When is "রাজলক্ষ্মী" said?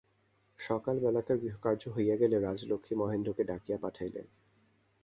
2.39-2.93